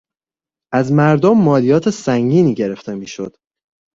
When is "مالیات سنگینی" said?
1.37-2.53